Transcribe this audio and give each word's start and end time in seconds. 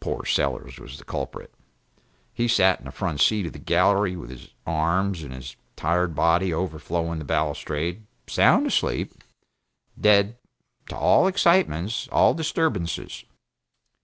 Poor 0.00 0.24
Sellers 0.24 0.80
was 0.80 0.98
the 0.98 1.04
culprit. 1.04 1.54
He 2.34 2.48
sat 2.48 2.80
in 2.80 2.86
the 2.86 2.90
front 2.90 3.20
seat 3.20 3.46
of 3.46 3.52
the 3.52 3.60
gallery, 3.60 4.16
with 4.16 4.28
his 4.28 4.48
arms 4.66 5.22
and 5.22 5.32
his 5.32 5.54
tired 5.76 6.16
body 6.16 6.52
overflowing 6.52 7.20
the 7.20 7.24
balustrade 7.24 8.04
sound 8.26 8.66
asleep, 8.66 9.12
dead 9.96 10.36
to 10.88 10.96
all 10.96 11.28
excitements, 11.28 12.08
all 12.10 12.34
disturbances. 12.34 13.24